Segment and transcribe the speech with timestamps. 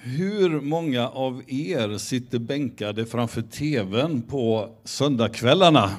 [0.00, 5.90] Hur många av er sitter bänkade framför tvn på söndagskvällarna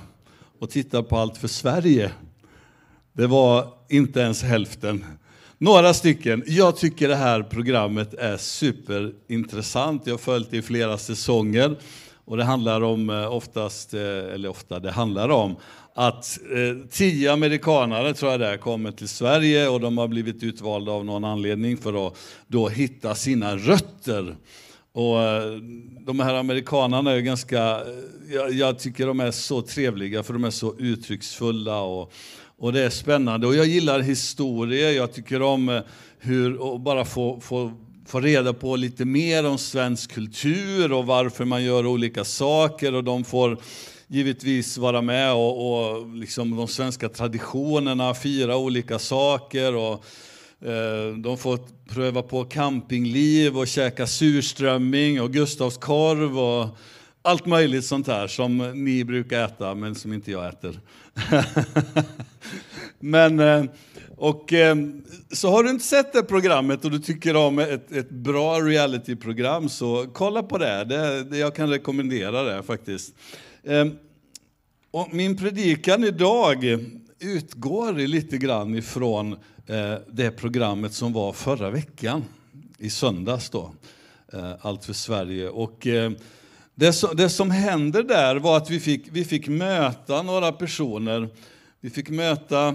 [0.60, 2.12] och tittar på Allt för Sverige?
[3.13, 5.05] Det var inte ens hälften.
[5.57, 6.43] Några stycken.
[6.47, 10.02] Jag tycker det här programmet är superintressant.
[10.05, 11.75] Jag har följt det i flera säsonger.
[12.25, 15.55] Och det handlar om, eh, oftast, eh, eller ofta, det handlar om
[16.00, 20.43] att eh, tio amerikanare tror jag det är, kommer till Sverige och de har blivit
[20.43, 24.36] utvalda av någon anledning för att då hitta sina rötter.
[24.93, 25.51] Och eh,
[26.05, 30.43] de här amerikanarna är ganska, eh, jag, jag, tycker de är så trevliga för de
[30.43, 32.13] är så uttrycksfulla och,
[32.58, 33.47] och det är spännande.
[33.47, 35.81] Och jag gillar historia, jag tycker om eh,
[36.19, 37.72] hur, att bara få, få
[38.05, 42.95] få reda på lite mer om svensk kultur och varför man gör olika saker.
[42.95, 43.58] Och de får
[44.09, 49.75] givetvis vara med och, och liksom de svenska traditionerna, fira olika saker.
[49.75, 50.05] Och,
[50.69, 56.77] eh, de får pröva på campingliv och käka surströmming och Gustavskorv och
[57.22, 60.79] allt möjligt sånt här som ni brukar äta, men som inte jag äter.
[63.00, 63.64] men, eh,
[64.17, 64.75] och, eh,
[65.31, 69.69] så har du inte sett det programmet och du tycker om ett, ett bra realityprogram
[69.69, 70.86] så kolla på det.
[70.86, 73.14] det, det jag kan rekommendera det faktiskt.
[73.64, 73.86] Eh,
[74.91, 76.64] och min predikan idag
[77.19, 79.36] utgår lite grann ifrån
[80.08, 82.23] det programmet som var förra veckan,
[82.78, 83.73] i söndags då,
[84.61, 85.50] Allt för Sverige.
[85.50, 85.88] Och
[86.80, 91.30] det, som, det som hände där var att vi fick, vi fick möta några personer.
[91.81, 92.67] Vi fick möta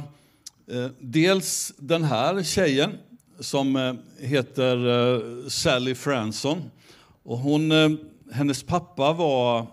[0.67, 2.99] eh, dels den här tjejen
[3.41, 6.71] som eh, heter eh, Sally Franson.
[7.23, 7.73] Och hon,
[8.33, 9.67] hennes pappa var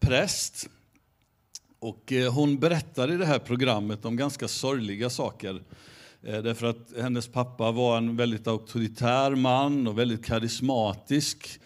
[0.00, 0.68] präst.
[1.78, 5.62] Och hon berättar i det här programmet om ganska sorgliga saker.
[6.20, 11.60] Därför att hennes pappa var en väldigt auktoritär man och väldigt karismatisk.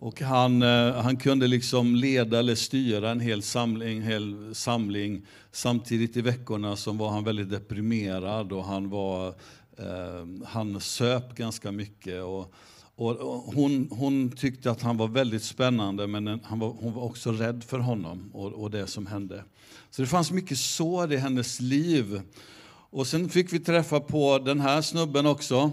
[0.00, 5.26] Och han, eh, han kunde liksom leda eller styra en hel samling, hel samling.
[5.52, 9.28] Samtidigt i veckorna som var han väldigt deprimerad och han, var,
[9.76, 12.22] eh, han söp ganska mycket.
[12.22, 12.54] Och,
[12.96, 13.14] och
[13.54, 17.64] hon, hon, tyckte att han var väldigt spännande, men han var, hon var också rädd
[17.64, 19.44] för honom och, och, det som hände.
[19.90, 22.22] Så det fanns mycket sår i hennes liv.
[22.90, 25.72] Och sen fick vi träffa på den här snubben också.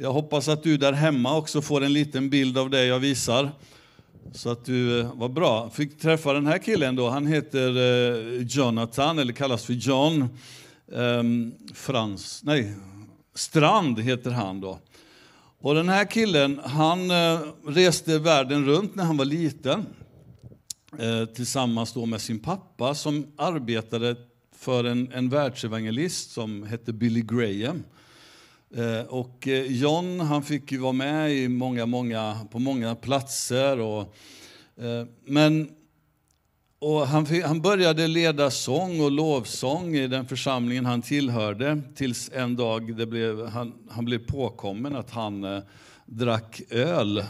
[0.00, 3.50] Jag hoppas att du där hemma också får en liten bild av det jag visar.
[4.32, 5.70] Så att du, eh, var bra.
[5.70, 7.08] Fick träffa den här killen då.
[7.08, 10.28] Han heter eh, Jonathan, eller kallas för John.
[10.86, 12.74] Um, Frans, nej,
[13.34, 14.78] Strand heter han då.
[15.60, 19.86] Och den här killen, han eh, reste världen runt när han var liten
[21.34, 24.16] tillsammans då med sin pappa som arbetade
[24.56, 27.82] för en, en världsevangelist som hette Billy Graham.
[28.74, 33.80] Eh, och eh, John han fick ju vara med i många, många, på många platser.
[33.80, 34.14] Och,
[34.76, 35.70] eh, men
[36.80, 42.56] och han, han, började leda sång och lovsång i den församlingen han tillhörde tills en
[42.56, 45.62] dag det blev, han, han blev påkommen att han eh,
[46.06, 47.24] drack öl.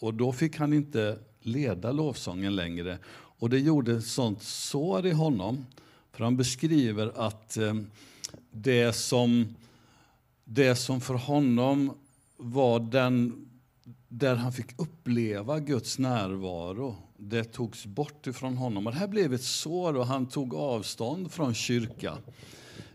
[0.00, 2.98] Och då fick han inte leda lovsången längre.
[3.12, 5.66] Och det gjorde ett sånt sår i honom.
[6.12, 7.74] För han beskriver att eh,
[8.50, 9.54] det, som,
[10.52, 11.92] det som för honom
[12.36, 13.46] var den
[14.08, 18.86] där han fick uppleva Guds närvaro det togs bort ifrån honom.
[18.86, 22.18] Och det här blev ett sår och han tog avstånd från kyrkan.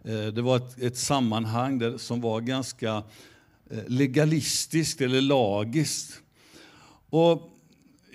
[0.04, 3.04] Eh, det var ett, ett sammanhang där, som var ganska
[3.70, 6.22] eh, legalistiskt eller lagiskt.
[7.10, 7.55] Och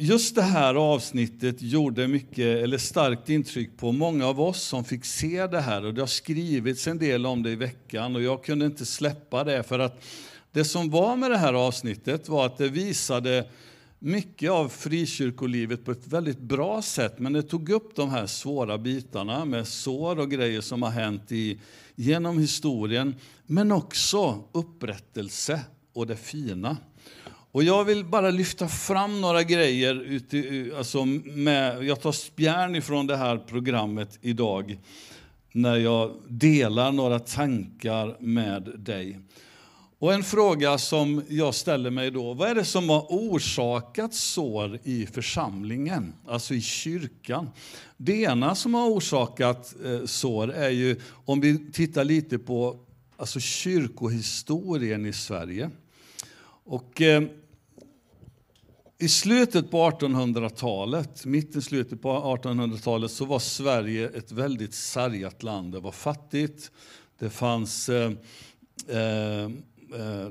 [0.01, 5.05] just det här avsnittet gjorde mycket, eller starkt intryck på många av oss som fick
[5.05, 5.85] se det här.
[5.85, 9.45] Och det har skrivits en del om det i veckan och jag kunde inte släppa
[9.45, 10.05] det för att
[10.53, 13.49] det som var med det här avsnittet var att det visade
[13.99, 18.79] mycket av frikyrkolivet på ett väldigt bra sätt, men det tog upp de här svåra
[18.79, 21.61] bitarna med sår och grejer som har hänt i,
[21.95, 23.15] genom historien,
[23.47, 25.61] men också upprättelse
[25.93, 26.77] och det fina.
[27.53, 29.95] Och jag vill bara lyfta fram några grejer.
[29.95, 34.79] Ute, alltså med, jag tar spjärn ifrån det här programmet idag
[35.53, 39.21] när jag delar några tankar med dig.
[39.99, 44.79] Och en fråga som jag ställer mig då, vad är det som har orsakat sår
[44.85, 47.51] i församlingen, alltså i kyrkan?
[47.97, 52.79] Det ena som har orsakat eh, sår är ju, om vi tittar lite på
[53.17, 55.71] alltså kyrkohistorien i Sverige.
[56.65, 57.23] Och eh,
[59.01, 65.73] i slutet på 1800-talet, mitten slutet på 1800-talet, så var Sverige ett väldigt sargat land.
[65.73, 66.71] Det var fattigt,
[67.19, 68.13] det fanns eh,
[68.89, 69.51] eh, eh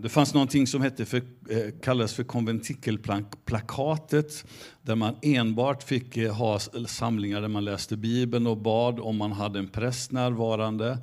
[0.02, 4.46] det fanns någonting som hette för, eh, kallades för konventikelplakatet
[4.82, 9.32] där man enbart fick eh, ha samlingar där man läste Bibeln och bad om man
[9.32, 10.98] hade en präst närvarande.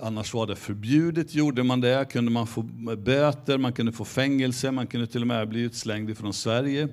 [0.00, 1.34] Annars var det förbjudet.
[1.34, 2.62] Gjorde man det kunde man få
[2.96, 6.88] böter, man kunde få fängelse, man kunde till och med bli utslängd från Sverige,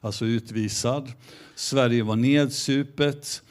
[0.00, 1.12] alltså utvisad.
[1.54, 3.42] Sverige var nedsupet.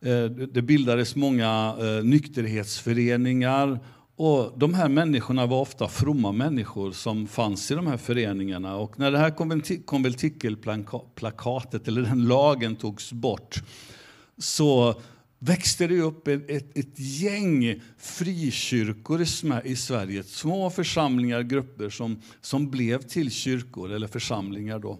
[0.00, 3.78] Eh, det bildades många eh, nykterhetsföreningar
[4.16, 8.76] och de här människorna var ofta fromma människor som fanns i de här föreningarna.
[8.76, 9.30] Och när det här
[9.84, 13.62] konventikelplakatet, eller den lagen, togs bort
[14.38, 14.94] så
[15.38, 19.22] växte det upp ett, ett, ett gäng frikyrkor
[19.64, 20.22] i Sverige.
[20.22, 24.78] Små församlingar, grupper som, som blev till kyrkor eller församlingar.
[24.78, 24.98] Då.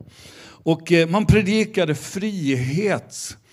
[0.63, 3.48] Och eh, man predikade frihet Eh,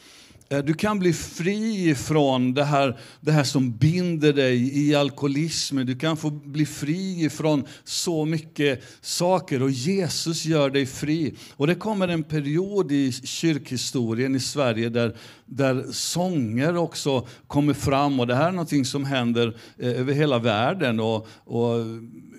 [0.49, 5.85] Eh, du kan bli fri från det här, det här som binder dig i alkoholismen.
[5.85, 11.33] Du kan få bli fri från så mycket saker och Jesus gör dig fri.
[11.51, 15.15] Och det kommer en period i kyrkhistorien i Sverige där,
[15.45, 20.39] där sånger också kommer fram och det här är någonting som händer eh, över hela
[20.39, 20.99] världen.
[20.99, 21.75] Och, och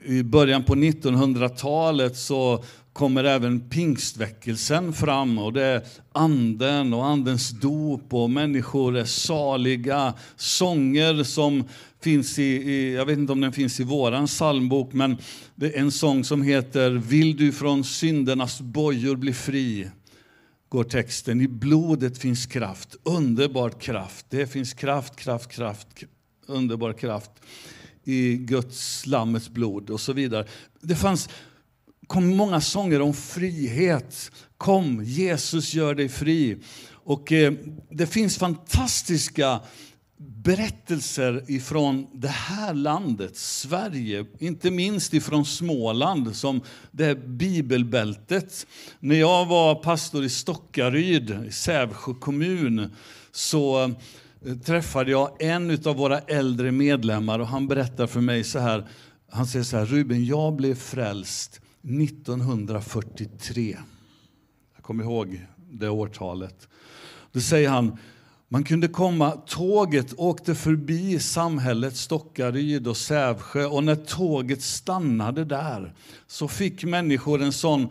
[0.05, 2.65] I början på 1900-talet så
[2.97, 5.83] kommer även pingstväckelsen fram och det är
[6.13, 10.15] anden och andens dop och människor är saliga.
[10.37, 11.65] Sånger som
[12.01, 15.17] finns i, i, jag vet inte om den finns i våran psalmbok, men
[15.55, 19.91] det är en sång som heter Vill du från syndernas bojor bli fri?
[20.69, 21.41] Går texten.
[21.41, 24.27] I blodet finns kraft, underbar kraft.
[24.29, 25.89] Det finns kraft, kraft, kraft,
[26.47, 27.31] underbar kraft
[28.05, 30.47] i Guds lammets blod och så vidare.
[30.81, 31.29] Det fanns
[32.07, 34.31] kom många sånger om frihet.
[34.59, 36.59] Kom, Jesus gör dig fri.
[36.93, 37.53] Och eh,
[37.91, 39.61] det finns fantastiska
[40.19, 46.61] berättelser ifrån det här landet, Sverige, inte minst ifrån Småland, som
[46.91, 48.67] det här bibelbältet.
[49.01, 52.95] När jag var pastor i Stockaryd, i Sävsjö kommun,
[53.33, 58.59] så eh, träffade jag en av våra äldre medlemmar och han berättar för mig så
[58.59, 58.89] här,
[59.31, 63.79] han säger så här, Ruben, jag blev frälst 1943.
[64.75, 66.69] Jag kommer ihåg det årtalet.
[67.33, 67.99] Då säger han,
[68.49, 75.95] man kunde komma, tåget åkte förbi samhället Stockaryd och Sävsjö och när tåget stannade där
[76.27, 77.89] så fick människor en sån,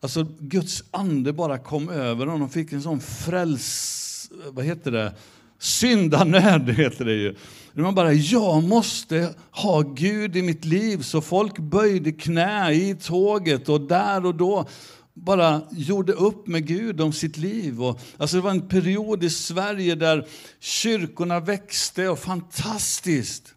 [0.00, 2.40] alltså Guds ande bara kom över dem.
[2.40, 5.14] De fick en sån fräls, vad heter det,
[5.60, 7.34] syndanöd heter det ju.
[7.72, 11.02] Man bara, jag måste ha Gud i mitt liv.
[11.02, 14.68] Så folk böjde knä i tåget och där och då
[15.14, 17.82] bara gjorde upp med Gud om sitt liv.
[17.82, 20.26] Och, alltså det var en period i Sverige där
[20.60, 23.54] kyrkorna växte och fantastiskt.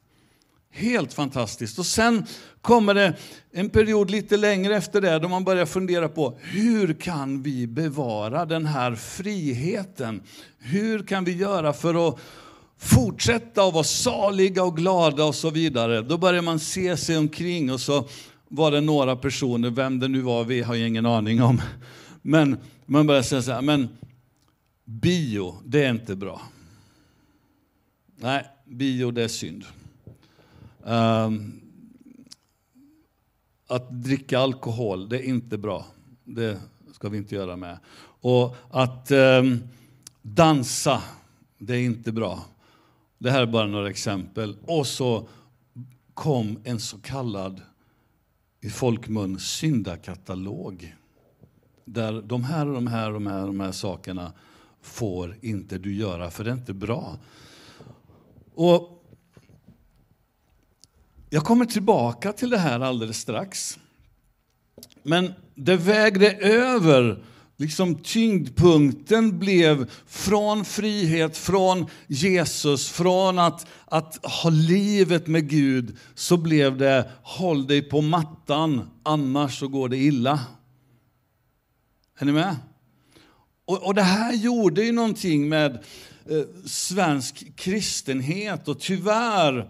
[0.76, 1.80] Helt fantastiskt.
[1.80, 2.26] Och sen
[2.62, 3.14] kommer det
[3.52, 8.46] en period lite längre efter det då man börjar fundera på hur kan vi bevara
[8.46, 10.22] den här friheten?
[10.60, 12.20] Hur kan vi göra för att
[12.78, 16.02] fortsätta att vara saliga och glada och så vidare.
[16.02, 18.08] Då börjar man se sig omkring och så
[18.48, 21.62] var det några personer, vem det nu var, vi har ingen aning om.
[22.22, 23.90] Men man börjar säga så här, men
[24.86, 26.42] bio, det är inte bra.
[28.16, 29.66] Nej, bio det är synd.
[30.86, 31.62] Um,
[33.68, 35.86] att dricka alkohol, det är inte bra.
[36.24, 36.62] Det
[36.94, 37.78] ska vi inte göra med.
[38.22, 39.60] Och att um,
[40.22, 41.02] dansa,
[41.58, 42.46] det är inte bra.
[43.18, 44.58] Det här är bara några exempel.
[44.62, 45.28] Och så
[46.14, 47.62] kom en så kallad,
[48.62, 50.96] i folkmun, syndakatalog.
[51.86, 54.34] Där de här och de här och de här, de här sakerna
[54.82, 57.18] får inte du göra, för det är inte bra.
[58.56, 59.03] Och
[61.34, 63.80] jag kommer tillbaka till det här alldeles strax.
[65.04, 67.24] Men det vägde över
[67.58, 76.38] liksom tyngdpunkten blev från frihet, från Jesus, från att, att ha livet med Gud, så
[76.38, 80.40] blev det håll dig på mattan, annars så går det illa.
[82.20, 82.56] Är ni med?
[83.66, 85.72] Och, och det här gjorde ju någonting med
[86.30, 89.70] eh, svensk kristenhet och tyvärr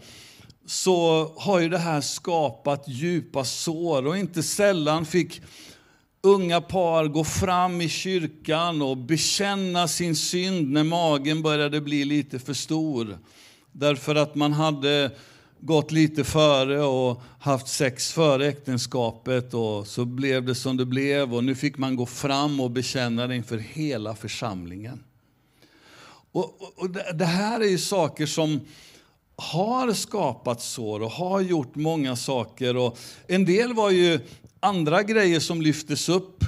[0.65, 5.41] så har ju det här skapat djupa sår och inte sällan fick
[6.21, 12.39] unga par gå fram i kyrkan och bekänna sin synd när magen började bli lite
[12.39, 13.17] för stor.
[13.71, 15.11] Därför att man hade
[15.59, 21.33] gått lite före och haft sex före äktenskapet och så blev det som det blev
[21.33, 25.03] och nu fick man gå fram och bekänna det inför hela församlingen.
[26.31, 28.59] Och, och, och det här är ju saker som
[29.35, 32.77] har skapat sår och har gjort många saker.
[32.77, 32.97] Och
[33.27, 34.19] en del var ju
[34.59, 36.43] andra grejer som lyftes upp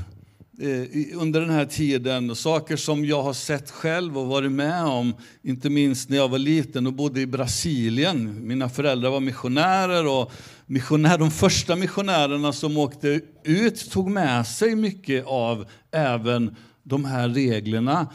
[0.61, 2.35] eh, under den här tiden.
[2.35, 6.39] Saker som jag har sett själv och varit med om, inte minst när jag var
[6.39, 8.47] liten och bodde i Brasilien.
[8.47, 10.31] Mina föräldrar var missionärer och
[10.65, 17.29] missionär, de första missionärerna som åkte ut tog med sig mycket av även de här
[17.29, 18.07] reglerna.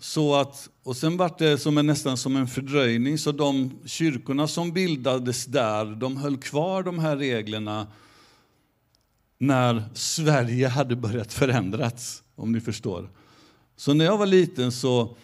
[0.00, 4.48] Så att, och sen var det som en, nästan som en fördröjning, så de kyrkorna
[4.48, 7.86] som bildades där, de höll kvar de här reglerna
[9.38, 13.10] när Sverige hade börjat förändras, om ni förstår.
[13.76, 15.16] Så när jag var liten så,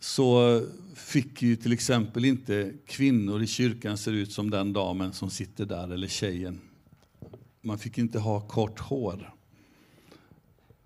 [0.00, 0.60] så
[0.94, 5.66] fick ju till exempel inte kvinnor i kyrkan se ut som den damen som sitter
[5.66, 6.60] där, eller tjejen.
[7.60, 9.34] Man fick inte ha kort hår.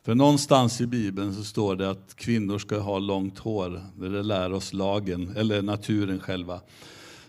[0.04, 3.82] För någonstans i Bibeln så står det att kvinnor ska ha långt hår.
[3.96, 6.60] Det lär oss lagen, eller naturen själva.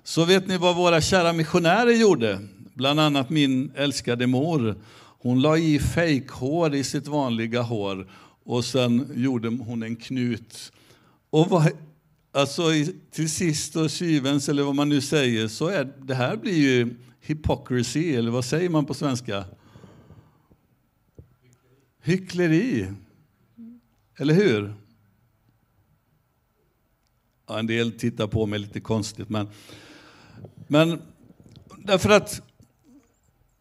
[0.03, 2.39] Så vet ni vad våra kära missionärer gjorde?
[2.74, 4.75] Bland annat min älskade mor.
[5.20, 8.08] Hon la i fejkhår i sitt vanliga hår
[8.44, 10.72] och sen gjorde hon en knut.
[11.30, 11.70] Och vad,
[12.32, 12.63] alltså,
[13.12, 16.96] till sist och syvens, eller vad man nu säger, så är det här blir ju
[17.22, 19.44] hypocrisy, eller vad säger man på svenska?
[22.03, 22.88] Hyckleri.
[24.17, 24.74] Eller hur?
[27.48, 29.48] Ja, en del tittar på mig lite konstigt, men,
[30.67, 31.01] men
[31.77, 32.41] därför att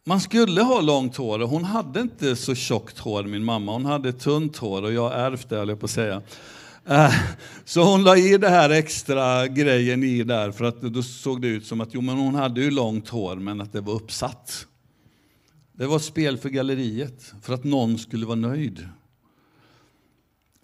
[0.04, 3.72] man skulle ha långt hår och hon hade inte så tjockt hår, min mamma.
[3.72, 6.22] Hon hade tunt hår och jag ärvde det, jag på att säga.
[6.86, 7.14] Eh,
[7.64, 11.48] så hon la i det här extra grejen i där för att då såg det
[11.48, 14.66] ut som att jo, men hon hade ju långt hår men att det var uppsatt.
[15.72, 18.88] Det var ett spel för galleriet, för att någon skulle vara nöjd.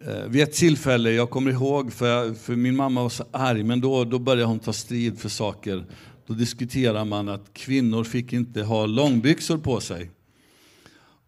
[0.07, 3.63] Eh, vid ett tillfälle, jag kommer ihåg, för, jag, för min mamma var så arg,
[3.63, 5.85] men då, då började hon ta strid för saker.
[6.27, 10.11] Då diskuterade man att kvinnor fick inte ha långbyxor på sig.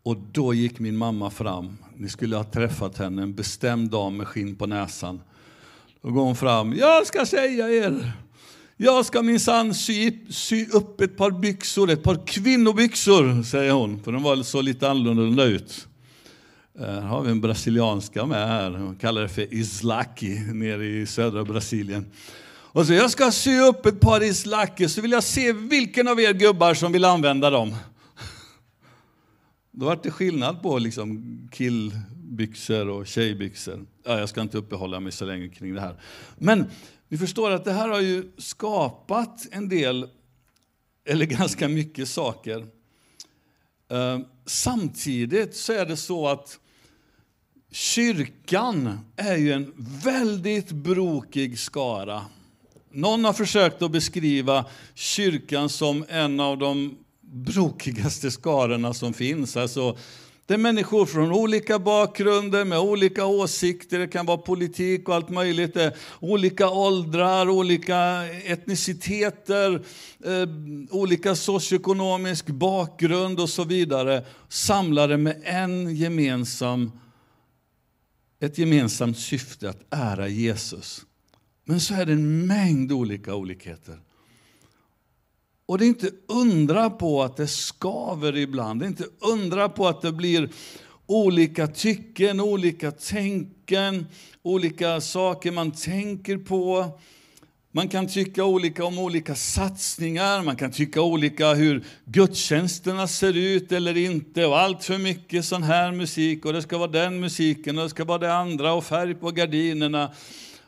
[0.03, 4.29] Och då gick min mamma fram, ni skulle ha träffat henne, en bestämd dam med
[4.29, 5.21] skinn på näsan.
[6.03, 8.13] Då går hon fram, jag ska säga er,
[8.83, 14.13] jag ska minsann sy, sy upp ett par byxor, ett par kvinnobyxor, säger hon, för
[14.13, 15.89] de var så lite annorlunda ut.
[16.79, 21.07] Eh, här har vi en brasilianska med här, hon kallar det för islaki, nere i
[21.07, 22.07] södra Brasilien.
[22.73, 26.21] Och så, jag ska sy upp ett par islaki, så vill jag se vilken av
[26.21, 27.75] er gubbar som vill använda dem.
[29.71, 31.23] Då vart det skillnad på liksom
[31.53, 33.87] killbyxor och tjejbyxor.
[34.05, 35.97] Ja, jag ska inte uppehålla mig så länge kring det här.
[36.39, 36.71] Men
[37.12, 40.09] vi förstår att det här har ju skapat en del,
[41.05, 42.67] eller ganska mycket saker.
[43.90, 46.59] Eh, samtidigt så är det så att
[47.71, 49.73] kyrkan är ju en
[50.05, 52.23] väldigt brokig skara.
[52.90, 54.64] Någon har försökt att beskriva
[54.95, 59.57] kyrkan som en av de brokigaste skarorna som finns.
[59.57, 59.97] Alltså,
[60.50, 63.99] det är människor från olika bakgrunder med olika åsikter.
[63.99, 65.75] Det kan vara politik och allt möjligt.
[65.75, 69.85] Det olika åldrar, olika etniciteter,
[70.25, 70.49] eh,
[70.90, 74.25] olika socioekonomisk bakgrund och så vidare.
[74.49, 76.92] Samlade med en gemensam,
[78.40, 81.02] ett gemensamt syfte att ära Jesus.
[81.64, 83.99] Men så är det en mängd olika olikheter.
[85.71, 88.81] Och det är inte undra på att det skaver ibland.
[88.81, 90.49] Det är inte undra på att det blir
[91.07, 94.07] olika tycken, olika tänken,
[94.43, 96.99] olika saker man tänker på.
[97.73, 103.73] Man kan tycka olika om olika satsningar, man kan tycka olika hur gudstjänsterna ser ut
[103.73, 104.47] eller inte.
[104.47, 107.91] Och allt för mycket sån här musik och det ska vara den musiken och det
[107.91, 110.11] ska vara det andra och färg på gardinerna.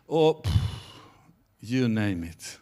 [0.06, 0.52] Och pff,
[1.60, 2.61] you name it.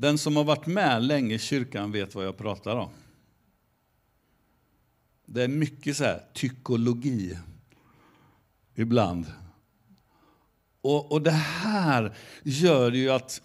[0.00, 2.90] Den som har varit med länge i kyrkan vet vad jag pratar om.
[5.26, 7.38] Det är mycket så här tykologi
[8.74, 9.26] ibland.
[10.80, 13.42] Och, och det här gör ju att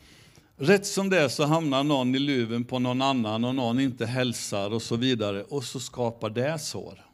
[0.56, 4.06] rätt som det är så hamnar någon i luven på någon annan och någon inte
[4.06, 5.44] hälsar och så vidare.
[5.44, 7.06] Och så skapar det sår.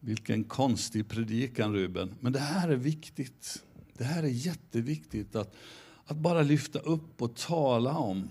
[0.00, 2.14] Vilken konstig predikan Ruben.
[2.20, 3.62] Men det här är viktigt.
[3.92, 5.54] Det här är jätteviktigt att
[6.06, 8.28] att bara lyfta upp och tala om.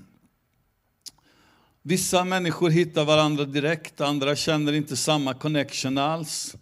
[1.82, 6.56] Vissa människor hittar varandra direkt, andra känner inte samma connection alls.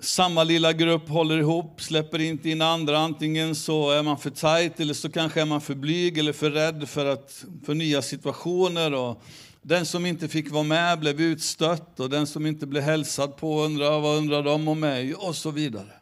[0.00, 2.98] Samma lilla grupp håller ihop, släpper inte in andra.
[2.98, 6.50] Antingen så är man för tajt eller så kanske är man för blyg eller för
[6.50, 8.94] rädd för, att, för nya situationer.
[8.94, 9.22] Och
[9.62, 13.62] den som inte fick vara med blev utstött och den som inte blev hälsad på
[13.62, 15.92] undrar vad undrar de om mig och så vidare.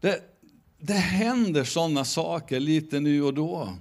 [0.00, 0.29] Det,
[0.80, 3.74] det händer sådana saker lite nu och då.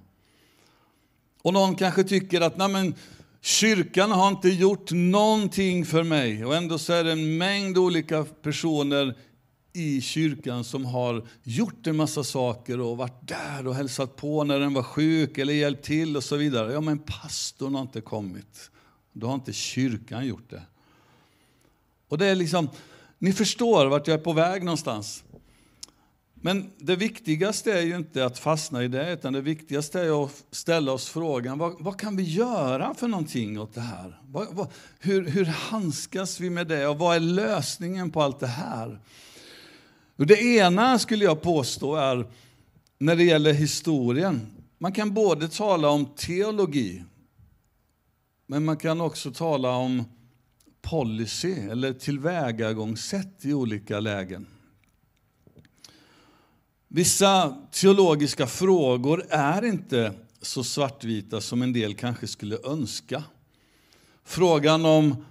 [1.41, 2.95] Och någon kanske tycker att Nej, men,
[3.41, 6.45] kyrkan har inte gjort någonting för mig.
[6.45, 9.15] Och ändå så är det en mängd olika personer
[9.73, 14.59] i kyrkan som har gjort en massa saker och varit där och hälsat på när
[14.59, 16.73] den var sjuk eller hjälpt till och så vidare.
[16.73, 18.71] Ja, men pastorn har inte kommit.
[19.13, 20.61] Då har inte kyrkan gjort det.
[22.07, 22.69] Och det är liksom,
[23.19, 25.23] ni förstår vart jag är på väg någonstans.
[26.41, 30.43] Men det viktigaste är ju inte att fastna i det, utan det viktigaste är att
[30.51, 34.21] ställa oss frågan, vad, vad kan vi göra för någonting åt det här?
[34.27, 34.67] Vad, vad,
[34.99, 38.99] hur, hur handskas vi med det och vad är lösningen på allt det här?
[40.15, 42.27] Det ena skulle jag påstå är,
[42.97, 47.03] när det gäller historien, man kan både tala om teologi,
[48.47, 50.03] men man kan också tala om
[50.81, 54.47] policy eller tillvägagångssätt i olika lägen.
[56.91, 63.23] Vissa teologiska frågor är inte så svartvita som en del kanske skulle önska.
[64.23, 65.25] Frågan om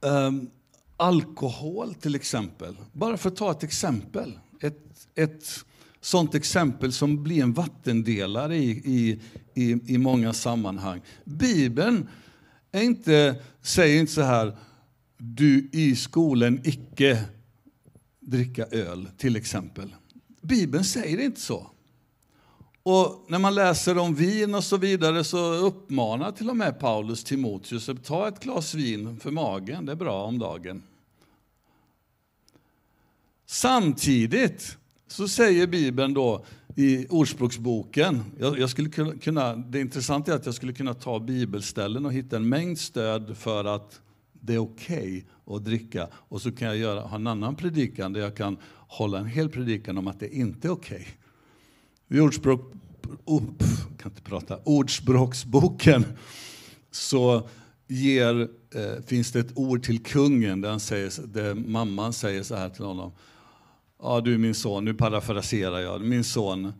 [0.00, 0.50] um,
[0.96, 2.76] alkohol till exempel.
[2.92, 4.38] Bara för att ta ett exempel.
[4.60, 5.64] Ett, ett
[6.00, 9.20] sånt exempel som blir en vattendelare i, i,
[9.54, 11.00] i, i många sammanhang.
[11.24, 12.08] Bibeln
[12.72, 14.56] är inte, säger inte så här,
[15.16, 17.24] du i skolan icke
[18.20, 19.94] dricka öl, till exempel.
[20.46, 21.70] Bibeln säger inte så.
[22.82, 27.24] Och när man läser om vin och så vidare så uppmanar till och med Paulus
[27.24, 30.82] Timoteus att ta ett glas vin för magen, det är bra om dagen.
[33.46, 34.76] Samtidigt
[35.08, 36.44] så säger Bibeln då
[36.76, 42.06] i Ordspråksboken, jag, jag, skulle kunna, det intressanta är att jag skulle kunna ta bibelställen
[42.06, 44.00] och hitta en mängd stöd för att
[44.46, 46.08] det är okej okay att dricka.
[46.12, 48.56] Och så kan jag göra, ha en annan predikan där jag kan
[48.88, 51.08] hålla en hel predikan om att det inte är okej.
[52.08, 52.18] Okay.
[52.18, 52.72] I ordspråk,
[53.24, 53.42] oh,
[53.98, 56.04] kan inte prata, Ordspråksboken
[56.90, 57.48] så
[57.86, 62.54] ger, eh, finns det ett ord till kungen där, han säger, där mamman säger så
[62.54, 63.12] här till honom.
[64.02, 66.64] Ja du min son, nu parafraserar jag, min son.
[66.64, 66.72] Eh,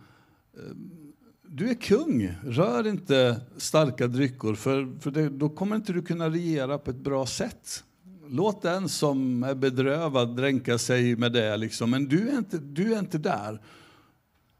[1.48, 6.30] du är kung, rör inte starka drycker för, för det, då kommer inte du kunna
[6.30, 7.84] regera på ett bra sätt.
[8.28, 11.90] Låt den som är bedrövad dränka sig med det, liksom.
[11.90, 13.60] men du är, inte, du är inte där.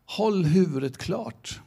[0.07, 1.61] Håll huvudet klart.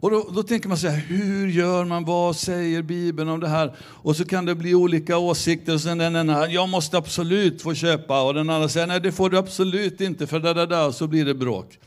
[0.00, 3.48] Och då, då, tänker man så här, hur gör man, vad säger Bibeln om det
[3.48, 3.76] här?
[3.80, 5.74] Och så kan det bli olika åsikter.
[5.74, 8.22] Och sen den ena, jag måste absolut få köpa.
[8.22, 11.06] Och den andra säger, nej det får du absolut inte, för där, där, där, så
[11.06, 11.78] blir det bråk.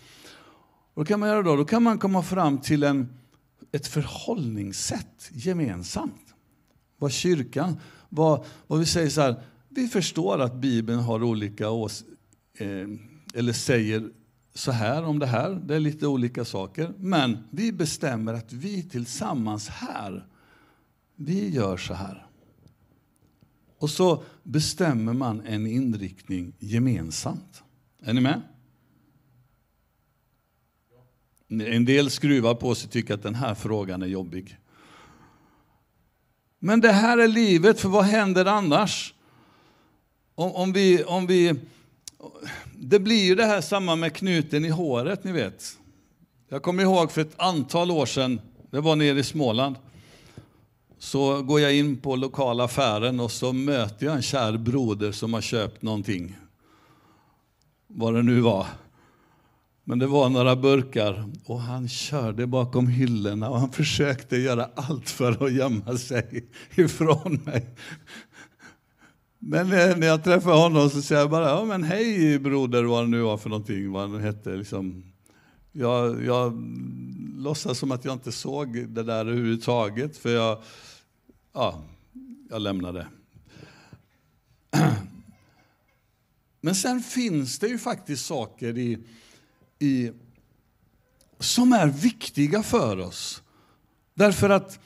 [0.93, 1.55] Vad kan man göra då?
[1.55, 3.09] Då kan man komma fram till en,
[3.71, 6.33] ett förhållningssätt gemensamt.
[6.97, 7.77] Vad kyrkan,
[8.09, 12.03] vad, vad vi säger så här, vi förstår att Bibeln har olika ås,
[12.57, 12.87] eh,
[13.33, 14.09] eller säger
[14.53, 16.93] så här om det här, det är lite olika saker.
[16.97, 20.27] Men vi bestämmer att vi tillsammans här,
[21.15, 22.25] vi gör så här.
[23.77, 27.63] Och så bestämmer man en inriktning gemensamt.
[28.03, 28.41] Är ni med?
[31.51, 34.57] En del skruvar på sig och tycker att den här frågan är jobbig.
[36.59, 39.13] Men det här är livet, för vad händer annars?
[40.35, 41.55] Om, om, vi, om vi...
[42.75, 45.77] Det blir ju det här samma med knuten i håret, ni vet.
[46.49, 49.75] Jag kommer ihåg för ett antal år sedan, det var nere i Småland,
[50.99, 55.33] så går jag in på lokala affären och så möter jag en kär broder som
[55.33, 56.37] har köpt någonting.
[57.87, 58.67] Vad det nu var.
[59.91, 65.09] Men det var några burkar och han körde bakom hyllorna och han försökte göra allt
[65.09, 67.69] för att gömma sig ifrån mig.
[69.39, 73.07] Men när jag träffade honom så säger jag bara, ja men hej broder, vad det
[73.07, 74.49] nu var för någonting, vad han hette.
[74.49, 75.03] Liksom.
[75.71, 76.63] Jag, jag
[77.37, 80.61] låtsas som att jag inte såg det där överhuvudtaget, för jag,
[81.53, 81.83] ja,
[82.49, 83.07] jag lämnade.
[86.61, 88.99] Men sen finns det ju faktiskt saker i
[89.81, 90.11] i,
[91.39, 93.43] som är viktiga för oss.
[94.13, 94.79] Därför att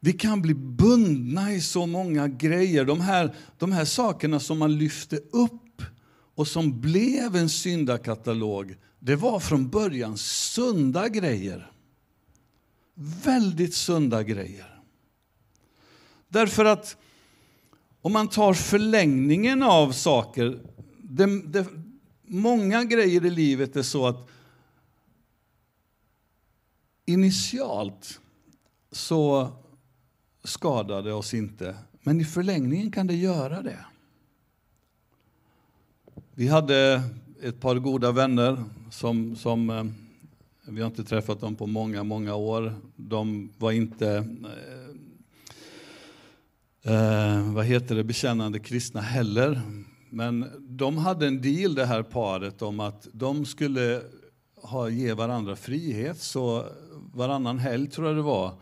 [0.00, 2.84] vi kan bli bundna i så många grejer.
[2.84, 5.82] De här, de här sakerna som man lyfte upp
[6.34, 11.70] och som blev en syndakatalog, det var från början sunda grejer.
[13.24, 14.80] Väldigt sunda grejer.
[16.28, 16.96] Därför att
[18.00, 20.60] om man tar förlängningen av saker,
[20.98, 21.66] det, det,
[22.28, 24.28] många grejer i livet är så att
[27.06, 28.20] initialt
[28.92, 29.52] så
[30.44, 33.84] skadar det oss inte, men i förlängningen kan det göra det.
[36.34, 37.02] Vi hade
[37.42, 39.84] ett par goda vänner som, som eh,
[40.70, 42.74] vi har inte träffat dem på många, många år.
[42.96, 44.28] De var inte
[46.82, 49.62] eh, eh, vad heter det, bekännande kristna heller.
[50.10, 54.02] Men de hade en deal, det här paret, om att de skulle
[54.62, 56.18] ha, ge varandra frihet.
[56.18, 56.64] Så
[57.14, 58.52] varannan helg, tror jag det var,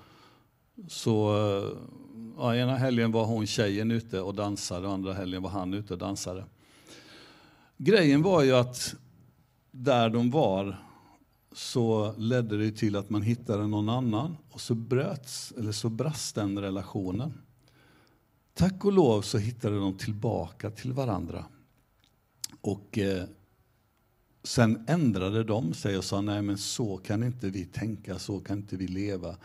[0.88, 1.35] så
[2.38, 5.92] ja, ena helgen var hon tjejen ute och dansade och andra helgen var han ute
[5.92, 6.44] och dansade.
[7.76, 8.94] Grejen var ju att
[9.70, 10.78] där de var
[11.52, 16.35] så ledde det till att man hittade någon annan och så bröts, eller så brast
[16.35, 17.32] den relationen.
[18.58, 21.44] Tack och lov så hittade de tillbaka till varandra.
[22.60, 23.24] Och eh,
[24.42, 28.58] sen ändrade de sig och sa nej men så kan inte vi tänka, så kan
[28.58, 29.36] inte vi leva.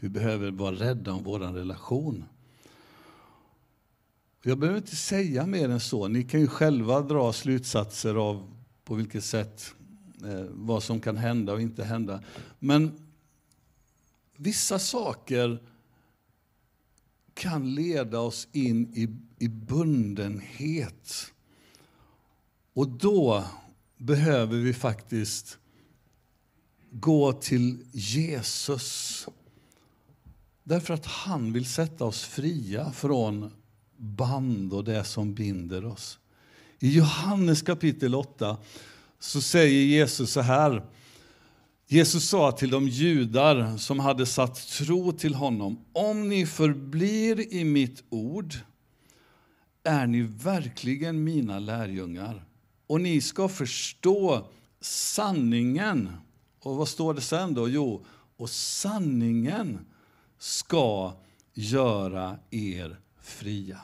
[0.00, 2.24] Vi behöver vara rädda om vår relation.
[4.42, 6.08] Jag behöver inte säga mer än så.
[6.08, 8.52] Ni kan ju själva dra slutsatser av
[8.84, 9.74] på vilket sätt
[10.24, 12.22] eh, vad som kan hända och inte hända.
[12.58, 12.92] Men
[14.36, 15.71] vissa saker
[17.42, 19.08] kan leda oss in i,
[19.44, 21.32] i bundenhet.
[22.74, 23.44] Och då
[23.96, 25.58] behöver vi faktiskt
[26.90, 29.26] gå till Jesus.
[30.64, 33.50] Därför att han vill sätta oss fria från
[33.96, 36.18] band och det som binder oss.
[36.78, 38.56] I Johannes kapitel 8
[39.18, 40.86] så säger Jesus så här.
[41.92, 47.64] Jesus sa till de judar som hade satt tro till honom, om ni förblir i
[47.64, 48.54] mitt ord
[49.82, 52.44] är ni verkligen mina lärjungar.
[52.86, 54.46] Och ni ska förstå
[54.80, 56.10] sanningen.
[56.62, 57.68] Och vad står det sen då?
[57.68, 58.04] Jo,
[58.36, 59.86] och sanningen
[60.38, 61.12] ska
[61.54, 63.80] göra er fria.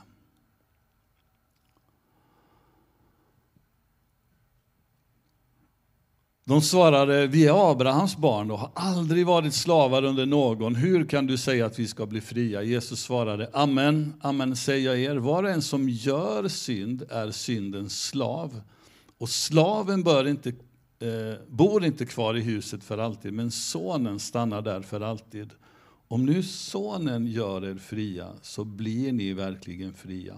[6.49, 10.75] De svarade, vi är Abrahams barn och har aldrig varit slavar under någon.
[10.75, 12.63] Hur kan du säga att vi ska bli fria?
[12.63, 18.03] Jesus svarade, amen, amen säger jag er, var och en som gör synd är syndens
[18.03, 18.61] slav.
[19.19, 24.63] Och slaven bör inte, eh, bor inte kvar i huset för alltid, men sonen stannar
[24.63, 25.51] där för alltid.
[26.09, 30.35] Om nu sonen gör er fria, så blir ni verkligen fria.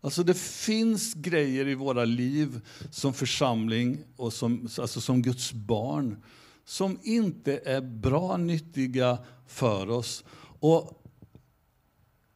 [0.00, 6.22] Alltså det finns grejer i våra liv som församling och som, alltså som Guds barn
[6.64, 10.24] som inte är bra, nyttiga för oss.
[10.60, 11.02] Och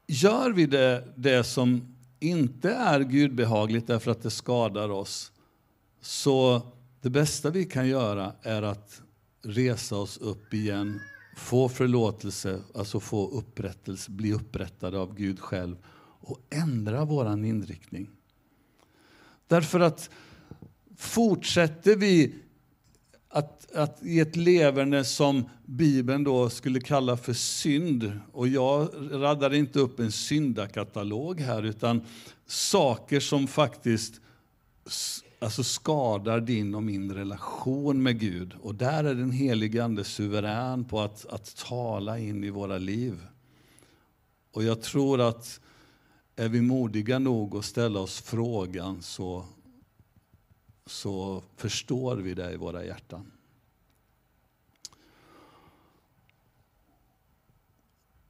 [0.06, 5.32] gör vi det, det som inte är gudbehagligt därför att det skadar oss,
[6.00, 6.62] så
[7.00, 9.02] det bästa vi kan göra är att
[9.42, 11.00] resa oss upp igen,
[11.36, 15.76] få förlåtelse, alltså få upprättelse, bli upprättade av Gud själv
[16.22, 18.10] och ändra vår inriktning.
[19.46, 20.10] Därför att
[20.96, 22.34] fortsätter vi
[23.28, 29.54] att, att i ett leverne som Bibeln då skulle kalla för synd, och jag raddar
[29.54, 32.00] inte upp en syndakatalog här, utan
[32.46, 34.20] saker som faktiskt
[35.38, 38.54] alltså skadar din och min relation med Gud.
[38.62, 43.26] Och där är den helige Ande suverän på att, att tala in i våra liv.
[44.52, 45.60] Och jag tror att
[46.42, 49.44] är vi modiga nog att ställa oss frågan så,
[50.86, 53.32] så förstår vi det i våra hjärtan.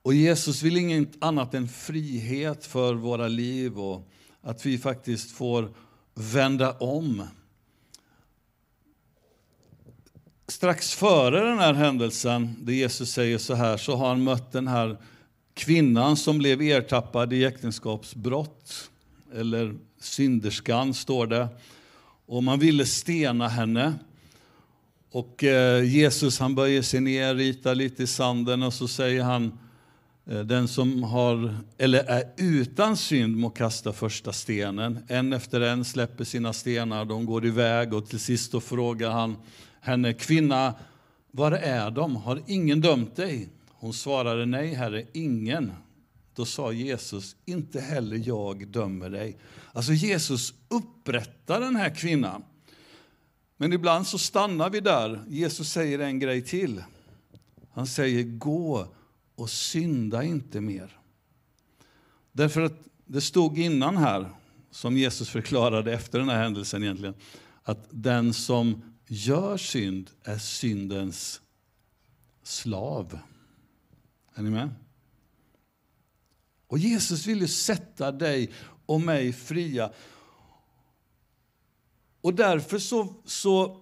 [0.03, 4.09] Och Jesus vill inget annat än frihet för våra liv och
[4.41, 5.73] att vi faktiskt får
[6.15, 7.27] vända om.
[10.47, 14.69] Strax före den här händelsen, där Jesus säger så här, så har han mött den
[14.69, 14.97] här
[15.55, 18.91] Kvinnan som blev ertappad i äktenskapsbrott,
[19.35, 21.49] eller synderskan står det,
[22.27, 23.95] och man ville stena henne.
[25.11, 29.59] Och eh, Jesus han böjer sig ner, ritar lite i sanden och så säger han
[30.27, 34.99] eh, den som har, eller är utan synd må kasta första stenen.
[35.09, 39.37] En efter en släpper sina stenar, de går iväg och till sist då frågar han
[39.81, 40.75] henne, kvinna,
[41.31, 42.17] var är de?
[42.17, 43.49] Har ingen dömt dig?
[43.83, 45.73] Hon svarade, nej herre, ingen.
[46.35, 49.39] Då sa Jesus, inte heller jag dömer dig.
[49.73, 52.45] Alltså Jesus upprättar den här kvinnan.
[53.57, 55.25] Men ibland så stannar vi där.
[55.29, 56.83] Jesus säger en grej till.
[57.73, 58.87] Han säger, gå
[59.35, 60.99] och synda inte mer.
[62.33, 64.31] Därför att det stod innan här,
[64.71, 67.15] som Jesus förklarade efter den här händelsen egentligen,
[67.63, 71.41] att den som gör synd är syndens
[72.43, 73.19] slav.
[74.35, 74.71] Är ni med?
[76.67, 78.53] Och Jesus vill ju sätta dig
[78.87, 79.91] och mig fria.
[82.21, 83.81] Och därför så, så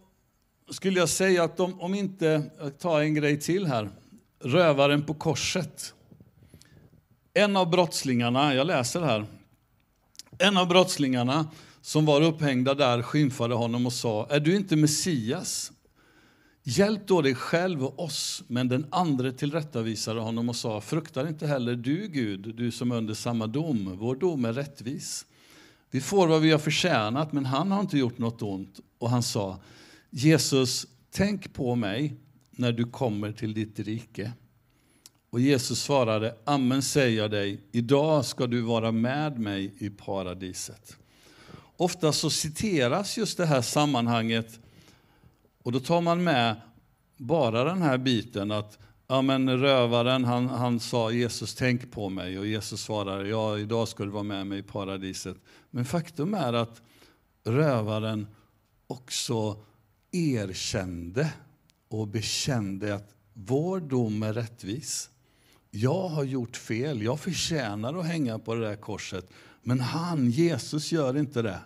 [0.70, 3.90] skulle jag säga att om, om inte, jag tar en grej till här,
[4.38, 5.94] rövaren på korset.
[7.34, 9.26] En av brottslingarna, jag läser här,
[10.38, 15.72] en av brottslingarna som var upphängda där skymfade honom och sa, är du inte Messias?
[16.62, 18.42] Hjälp då dig själv och oss.
[18.46, 22.96] Men den andre tillrättavisade honom och sa, fruktar inte heller du Gud, du som är
[22.96, 23.96] under samma dom.
[23.98, 25.26] Vår dom är rättvis.
[25.90, 28.80] Vi får vad vi har förtjänat, men han har inte gjort något ont.
[28.98, 29.60] Och han sa,
[30.10, 32.16] Jesus, tänk på mig
[32.50, 34.32] när du kommer till ditt rike.
[35.30, 40.96] Och Jesus svarade, amen säger jag dig, idag ska du vara med mig i paradiset.
[41.76, 44.60] Ofta så citeras just det här sammanhanget
[45.62, 46.60] och då tar man med
[47.16, 52.38] bara den här biten att ja, men rövaren han, han sa Jesus tänk på mig
[52.38, 55.36] och Jesus svarade ja idag ska du vara med mig i paradiset.
[55.70, 56.82] Men faktum är att
[57.44, 58.26] rövaren
[58.86, 59.62] också
[60.12, 61.32] erkände
[61.88, 65.10] och bekände att vår dom är rättvis.
[65.70, 69.30] Jag har gjort fel, jag förtjänar att hänga på det där korset.
[69.62, 71.60] Men han, Jesus, gör inte det.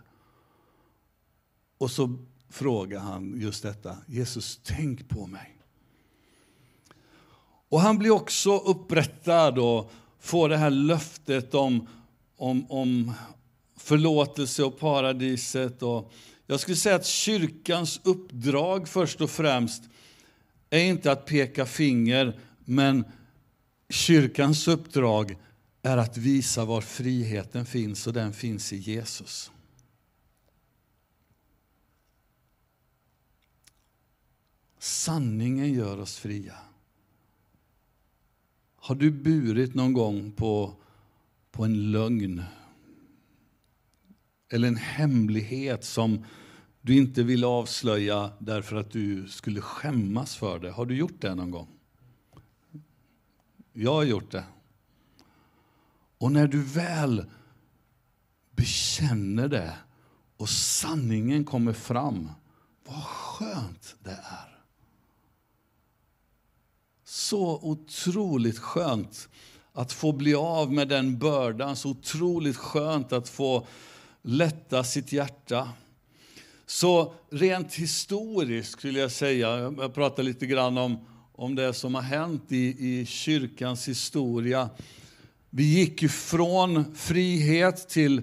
[1.79, 2.19] Och så
[2.55, 5.57] frågar han just detta, Jesus, tänk på mig.
[7.69, 11.89] Och han blir också upprättad och får det här löftet om,
[12.37, 13.13] om, om
[13.77, 15.83] förlåtelse och paradiset.
[15.83, 16.13] Och
[16.47, 19.83] jag skulle säga att kyrkans uppdrag först och främst
[20.71, 23.05] är inte att peka finger, men
[23.89, 25.37] kyrkans uppdrag
[25.83, 29.51] är att visa var friheten finns och den finns i Jesus.
[34.85, 36.55] Sanningen gör oss fria.
[38.77, 40.75] Har du burit någon gång på,
[41.51, 42.45] på en lögn?
[44.49, 46.25] Eller en hemlighet som
[46.81, 50.71] du inte ville avslöja därför att du skulle skämmas för det?
[50.71, 51.69] Har du gjort det någon gång?
[53.73, 54.45] Jag har gjort det.
[56.19, 57.25] Och när du väl
[58.51, 59.77] bekänner det
[60.37, 62.31] och sanningen kommer fram,
[62.87, 64.54] vad skönt det är.
[67.17, 69.29] Så otroligt skönt
[69.73, 73.67] att få bli av med den bördan, så otroligt skönt att få
[74.23, 75.69] lätta sitt hjärta.
[76.67, 82.03] Så rent historiskt skulle jag säga, jag pratar lite grann om, om det som har
[82.03, 84.71] hänt i, i kyrkans historia.
[85.51, 88.23] Vi gick ju från frihet till,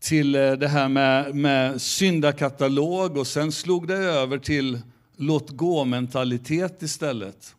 [0.00, 4.80] till eh, det här med, med syndakatalog och sen slog det över till
[5.16, 7.54] låt gå-mentalitet istället.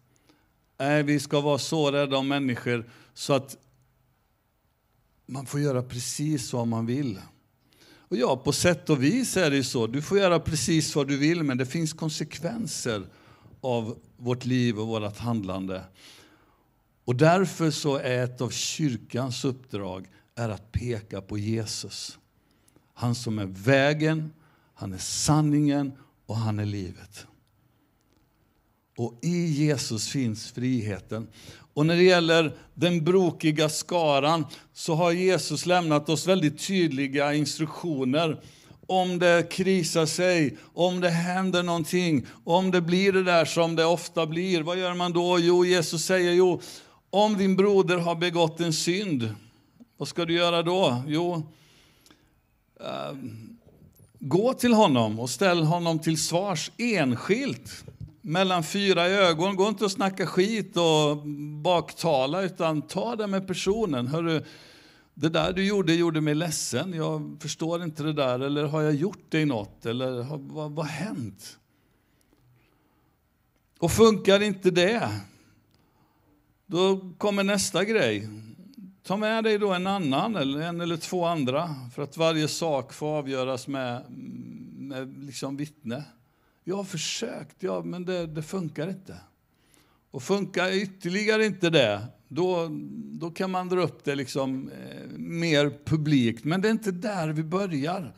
[0.78, 3.58] Nej, vi ska vara så rädda om människor så att
[5.26, 7.20] man får göra precis vad man vill.
[8.08, 9.88] Och ja, på sätt och vis är det så.
[9.88, 13.08] Du får göra precis vad du vill, men det finns konsekvenser
[13.62, 15.84] av vårt liv och vårt handlande.
[17.06, 22.18] Och därför så är ett av kyrkans uppdrag är att peka på Jesus.
[22.94, 24.34] Han som är vägen,
[24.74, 25.92] han är sanningen
[26.26, 27.28] och han är livet.
[28.98, 31.28] Och i Jesus finns friheten.
[31.74, 38.42] Och när det gäller den brokiga skaran så har Jesus lämnat oss väldigt tydliga instruktioner.
[38.88, 43.86] Om det krisar sig, om det händer någonting, om det blir det där som det
[43.86, 45.40] ofta blir, vad gör man då?
[45.40, 46.62] Jo, Jesus säger jo,
[47.10, 49.36] om din broder har begått en synd,
[49.98, 51.04] vad ska du göra då?
[51.08, 51.44] Jo,
[52.80, 53.18] äh,
[54.20, 57.86] gå till honom och ställ honom till svars enskilt
[58.26, 59.56] mellan fyra ögon.
[59.56, 61.28] Gå inte och snacka skit och
[61.64, 64.08] baktala, utan ta det med personen.
[64.08, 64.44] Hörru,
[65.14, 66.94] det där du gjorde gjorde mig ledsen.
[66.94, 68.40] Jag förstår inte det där.
[68.40, 69.86] Eller har jag gjort dig något?
[69.86, 71.58] Eller har, vad har hänt?
[73.80, 75.10] Och funkar inte det,
[76.66, 78.30] då kommer nästa grej.
[79.04, 82.94] Ta med dig då en annan, eller en eller två andra, för att varje sak
[82.94, 84.04] får avgöras med,
[84.78, 86.04] med liksom vittne.
[86.68, 89.18] Jag har försökt, ja, men det, det funkar inte.
[90.12, 92.68] Och funkar ytterligare inte det, då,
[93.20, 96.44] då kan man dra upp det liksom, eh, mer publikt.
[96.44, 98.14] Men det är inte där vi börjar.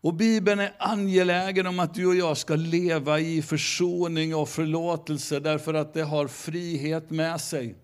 [0.00, 5.40] Och Bibeln är angelägen om att du och jag ska leva i försoning och förlåtelse
[5.40, 7.74] därför att det har frihet med sig.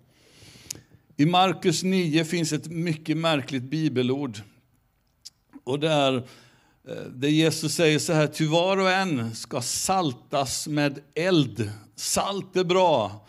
[1.17, 4.39] I Markus 9 finns ett mycket märkligt bibelord.
[5.65, 6.29] Och där
[6.89, 11.71] Eh, där Jesus säger så här, ty var och en ska saltas med eld.
[11.97, 13.27] Salt är bra.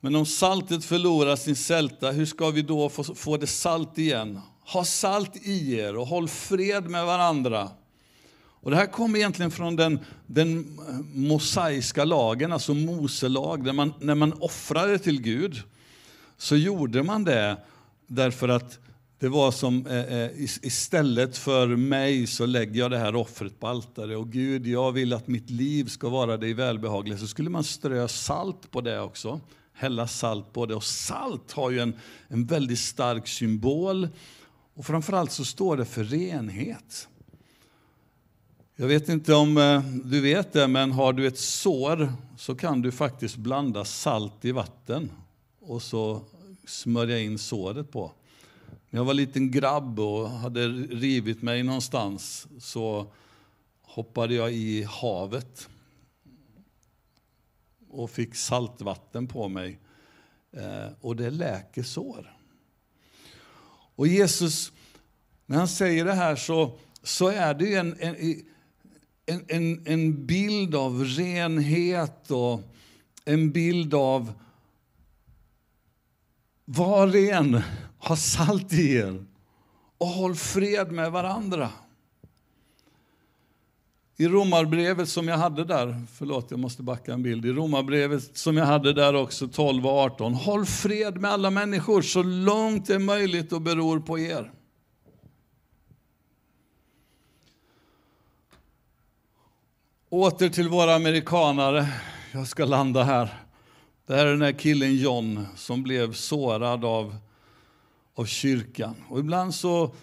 [0.00, 4.40] Men om saltet förlorar sin sälta, hur ska vi då få, få det salt igen?
[4.66, 7.70] Ha salt i er och håll fred med varandra.
[8.60, 10.80] Och det här kommer egentligen från den, den
[11.14, 15.62] mosaiska lagen, alltså Mose lag, där man, när man offrade till Gud
[16.36, 17.56] så gjorde man det
[18.06, 18.78] därför att
[19.18, 20.30] det var som eh, eh
[20.62, 25.12] istället för mig så lägger jag det här offret på altaret och Gud, jag vill
[25.12, 27.20] att mitt liv ska vara dig välbehagligt.
[27.20, 29.40] Så skulle man strö salt på det också,
[29.72, 30.74] hälla salt på det.
[30.74, 31.94] Och salt har ju en,
[32.28, 34.08] en väldigt stark symbol
[34.74, 37.08] och framförallt så står det för renhet.
[38.76, 42.82] Jag vet inte om eh, du vet det, men har du ett sår så kan
[42.82, 45.10] du faktiskt blanda salt i vatten
[45.60, 46.20] och så
[46.66, 48.12] smörja in såret på.
[48.96, 53.12] När jag var liten grabb och hade rivit mig någonstans så
[53.82, 55.68] hoppade jag i havet
[57.88, 59.78] och fick saltvatten på mig.
[60.52, 62.36] Eh, och det läker sår.
[63.96, 64.72] Och Jesus,
[65.46, 67.96] när han säger det här så, så är det en,
[69.26, 72.60] en, en, en bild av renhet och
[73.24, 74.32] en bild av
[76.64, 77.62] var ren,
[78.08, 79.24] ha salt i er
[79.98, 81.70] och håll fred med varandra.
[84.18, 88.56] I romarbrevet som jag hade där, förlåt jag måste backa en bild, i romarbrevet som
[88.56, 92.94] jag hade där också 12 och 18, håll fred med alla människor så långt det
[92.94, 94.52] är möjligt och beror på er.
[100.08, 101.86] Åter till våra amerikanare,
[102.32, 103.42] jag ska landa här.
[104.06, 107.16] Det här är den här killen John som blev sårad av,
[108.16, 108.94] av kyrkan.
[109.08, 109.94] Och ibland så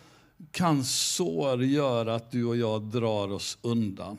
[0.52, 4.17] kan sår göra att du och jag drar oss undan.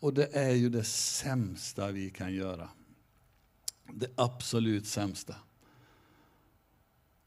[0.00, 2.68] Och det är ju det sämsta vi kan göra.
[3.92, 5.34] Det absolut sämsta.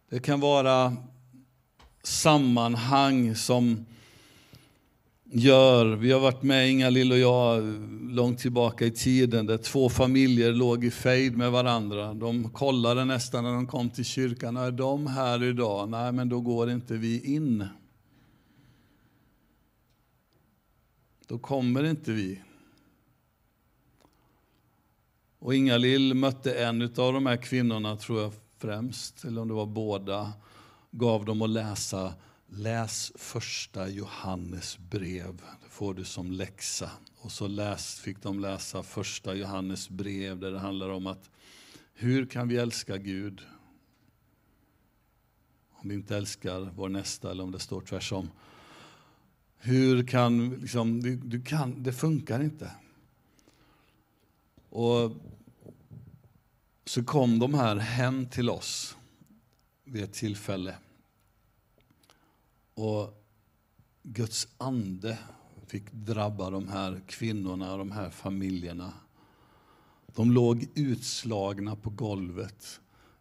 [0.10, 0.95] Det kan vara
[2.03, 3.86] sammanhang som
[5.31, 5.85] gör.
[5.95, 7.63] Vi har varit med, Inga-Lill och jag,
[8.09, 12.13] långt tillbaka i tiden där två familjer låg i fejd med varandra.
[12.13, 14.57] De kollade nästan när de kom till kyrkan.
[14.57, 15.89] Är de här idag?
[15.89, 17.65] Nej, men då går inte vi in.
[21.27, 22.41] Då kommer inte vi.
[25.39, 29.65] Och Inga-Lill mötte en av de här kvinnorna, tror jag främst, eller om det var
[29.65, 30.33] båda,
[30.91, 32.13] gav dem att läsa
[32.49, 36.91] Läs första Johannes brev, det får du som läxa.
[37.17, 41.29] Och så läs, fick de läsa första Johannes brev där det handlar om att
[41.93, 43.41] hur kan vi älska Gud
[45.88, 48.29] om vi inte älskar vår nästa eller om det står tvärsom.
[49.57, 52.71] Hur kan, liksom, du, du kan, det funkar inte.
[54.69, 55.12] Och
[56.86, 58.97] så kom de här hem till oss
[59.83, 60.75] vid ett tillfälle.
[62.77, 63.23] Och
[64.03, 65.17] Guds ande
[65.67, 68.93] fick drabba de här kvinnorna, de här familjerna.
[70.15, 72.79] De låg utslagna på golvet,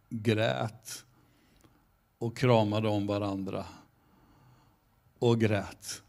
[0.09, 1.05] grät
[2.17, 3.65] och kramade om varandra
[5.19, 6.01] och grät.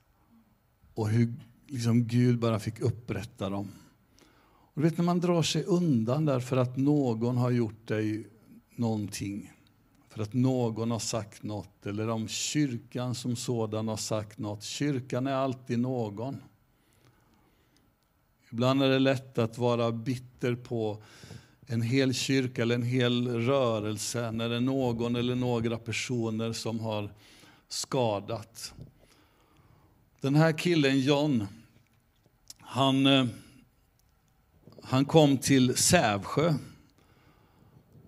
[0.95, 1.35] Och hur
[1.67, 3.69] liksom Gud bara fick upprätta dem.
[4.75, 8.27] Och vet, när man drar sig undan därför att någon har gjort dig
[8.77, 9.53] någonting
[10.09, 14.63] för att någon har sagt något, eller om kyrkan som sådan har sagt något.
[14.63, 16.43] Kyrkan är alltid någon.
[18.51, 21.03] Ibland är det lätt att vara bitter på
[21.67, 26.81] en hel kyrka eller en hel rörelse när det är någon eller några personer som
[26.81, 27.11] har
[27.69, 28.75] skadat.
[30.21, 31.47] Den här killen John,
[32.59, 33.27] han, eh,
[34.83, 36.55] han kom till Sävsjö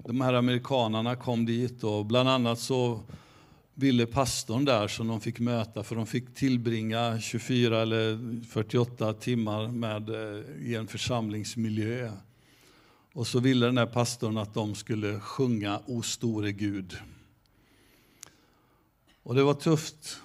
[0.05, 3.01] de här amerikanarna kom dit och bland annat så
[3.75, 9.69] ville pastorn där som de fick möta, för de fick tillbringa 24 eller 48 timmar
[9.69, 12.13] med, eh, i en församlingsmiljö.
[13.13, 16.97] Och så ville den här pastorn att de skulle sjunga O store Gud.
[19.23, 20.21] Och det var tufft.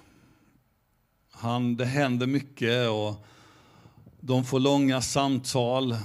[1.30, 3.26] Han, det hände mycket och
[4.20, 5.96] de får långa samtal.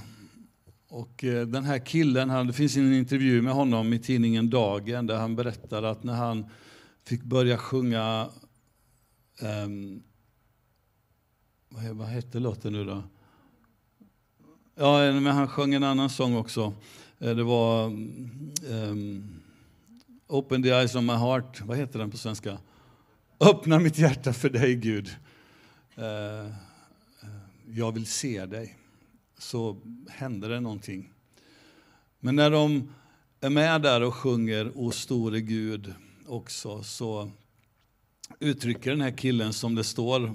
[0.92, 5.18] Och eh, den här killen, det finns en intervju med honom i tidningen Dagen där
[5.18, 6.46] han berättar att när han
[7.04, 8.30] fick börja sjunga,
[9.42, 10.04] um,
[11.70, 13.04] vad, vad hette låten nu då?
[14.76, 16.74] Ja, men han sjöng en annan sång också.
[17.20, 17.86] Eh, det var
[18.68, 19.42] um,
[20.28, 22.58] Open the eyes of my heart, vad heter den på svenska?
[23.40, 25.10] Öppna mitt hjärta för dig Gud.
[25.98, 26.54] Uh,
[27.68, 28.81] jag vill se dig
[29.42, 29.78] så
[30.10, 31.14] hände det någonting.
[32.20, 32.94] Men när de
[33.40, 35.94] är med där och sjunger O store Gud
[36.26, 37.32] också så
[38.40, 40.34] uttrycker den här killen som det står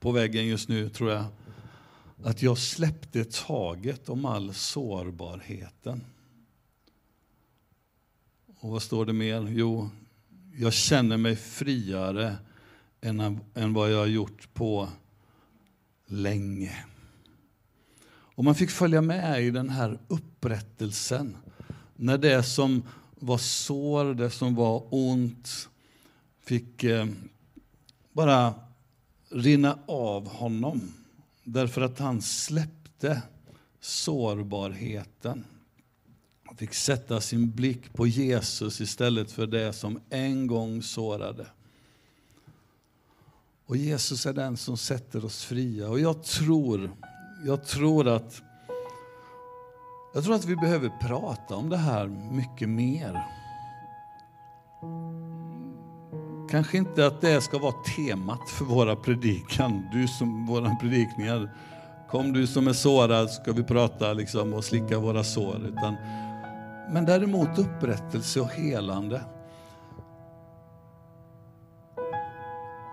[0.00, 1.24] på väggen just nu, tror jag.
[2.24, 6.04] Att jag släppte taget om all sårbarheten.
[8.60, 9.48] Och vad står det mer?
[9.50, 9.90] Jo,
[10.56, 12.36] jag känner mig friare
[13.00, 14.88] än, än vad jag har gjort på
[16.06, 16.84] länge.
[18.38, 21.36] Och man fick följa med i den här upprättelsen.
[21.96, 22.82] När det som
[23.14, 25.68] var sår, det som var ont,
[26.44, 27.06] fick eh,
[28.12, 28.54] bara
[29.30, 30.92] rinna av honom.
[31.44, 33.22] Därför att han släppte
[33.80, 35.44] sårbarheten.
[36.44, 41.46] Han fick sätta sin blick på Jesus istället för det som en gång sårade.
[43.66, 45.88] Och Jesus är den som sätter oss fria.
[45.88, 46.90] Och jag tror,
[47.44, 48.42] jag tror att
[50.14, 53.26] jag tror att vi behöver prata om det här mycket mer.
[56.50, 61.54] Kanske inte att det ska vara temat för våra predikan, du som, våra predikningar.
[62.10, 65.66] Kom du som är sårad ska vi prata liksom och slicka våra sår.
[65.66, 65.96] Utan,
[66.92, 69.22] men däremot upprättelse och helande.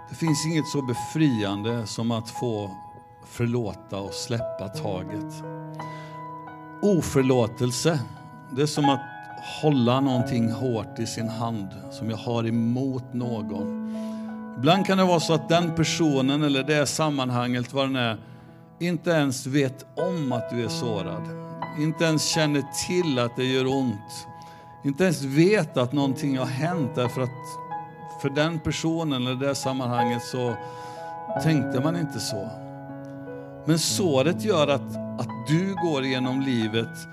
[0.09, 2.71] Det finns inget så befriande som att få
[3.25, 5.43] förlåta och släppa taget.
[6.81, 7.99] Oförlåtelse,
[8.55, 9.01] det är som att
[9.61, 13.95] hålla någonting hårt i sin hand som jag har emot någon.
[14.57, 18.17] Ibland kan det vara så att den personen eller det sammanhanget, vad den är,
[18.79, 21.21] inte ens vet om att du är sårad.
[21.79, 24.27] Inte ens känner till att det gör ont.
[24.83, 27.29] Inte ens vet att någonting har hänt därför att
[28.21, 30.55] för den personen eller det sammanhanget så
[31.43, 32.64] tänkte man inte så.
[33.65, 37.07] Men såret gör att, att du går igenom livet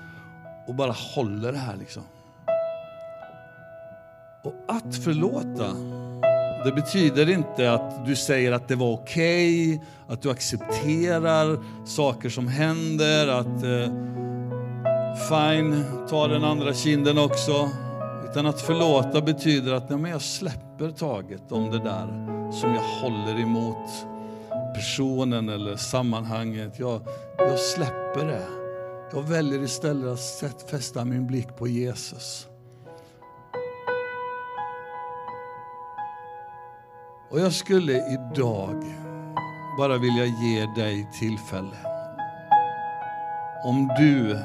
[0.67, 2.03] och bara håller det här liksom.
[4.43, 5.73] Och att förlåta,
[6.65, 12.29] det betyder inte att du säger att det var okej, okay, att du accepterar saker
[12.29, 13.93] som händer, att eh,
[15.29, 17.69] fine, ta den andra kinden också.
[18.29, 22.07] Utan att förlåta betyder att ja, men jag släpper taget om det där
[22.51, 24.12] som jag håller emot
[24.73, 26.79] personen eller sammanhanget.
[26.79, 27.01] Jag,
[27.37, 28.47] jag släpper det.
[29.13, 32.47] Jag väljer istället att fästa min blick på Jesus.
[37.29, 38.83] Och jag skulle idag
[39.77, 41.77] bara vilja ge dig tillfälle.
[43.65, 44.39] Om du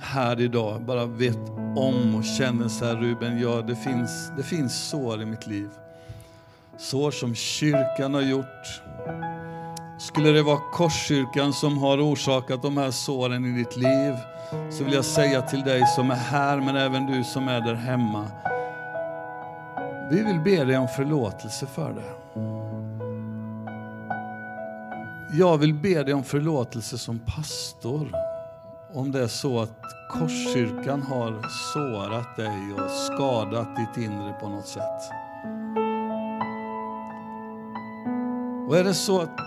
[0.00, 4.88] här idag bara vet om och känner så här Ruben, ja det finns, det finns
[4.88, 5.70] sår i mitt liv.
[6.78, 8.82] Sår som kyrkan har gjort.
[9.98, 14.14] Skulle det vara Korskyrkan som har orsakat de här såren i ditt liv,
[14.70, 17.74] så vill jag säga till dig som är här, men även du som är där
[17.74, 18.26] hemma.
[20.10, 22.14] Vi vill be dig om förlåtelse för det.
[25.38, 28.12] Jag vill be dig om förlåtelse som pastor
[28.94, 29.78] om det är så att
[30.10, 35.27] Korskyrkan har sårat dig och skadat ditt inre på något sätt.
[38.68, 39.38] Och är det så att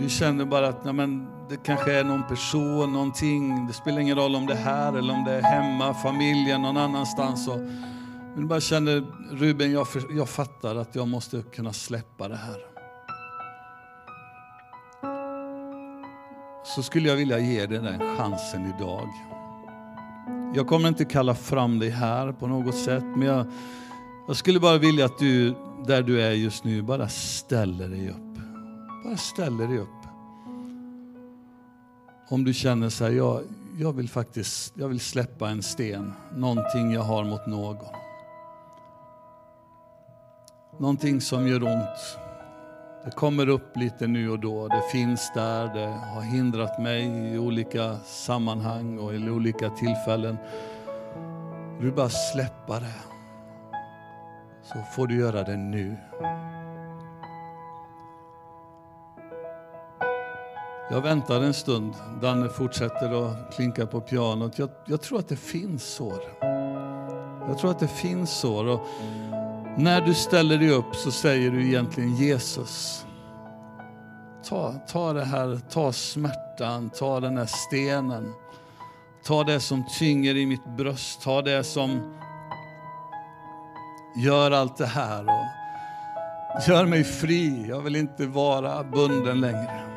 [0.00, 4.16] du känner bara att nej men, det kanske är någon person, någonting, det spelar ingen
[4.16, 7.48] roll om det är här eller om det är hemma, familjen, någon annanstans.
[7.48, 12.36] Och, men du bara känner, Ruben, jag, jag fattar att jag måste kunna släppa det
[12.36, 12.72] här.
[16.64, 19.08] så skulle jag vilja ge dig den chansen idag.
[20.54, 23.46] Jag kommer inte kalla fram dig här på något sätt, men jag,
[24.26, 25.54] jag skulle bara vilja att du,
[25.86, 28.38] där du är just nu, bara ställer dig upp.
[29.04, 29.88] Bara ställer dig upp.
[32.28, 33.42] Om du känner så här, jag,
[33.78, 37.86] jag vill faktiskt jag vill släppa en sten, någonting jag har mot någon.
[40.78, 42.18] Någonting som gör ont.
[43.04, 44.68] Det kommer upp lite nu och då.
[44.68, 50.36] Det finns där, det har hindrat mig i olika sammanhang och i olika tillfällen.
[51.80, 53.11] Du bara släppa det.
[54.72, 55.96] Så får du göra det nu.
[60.90, 61.94] Jag väntar en stund.
[62.22, 64.58] Danne fortsätter att klinka på pianot.
[64.58, 66.22] Jag, jag tror att det finns sår.
[67.48, 68.66] Jag tror att det finns sår.
[68.66, 68.80] Och
[69.78, 73.06] när du ställer dig upp så säger du egentligen Jesus.
[74.48, 78.32] Ta, ta det här, ta smärtan, ta den här stenen.
[79.24, 82.14] Ta det som tynger i mitt bröst, ta det som
[84.16, 85.24] gör allt det här.
[86.54, 89.91] Och gör mig fri, jag vill inte vara bunden längre.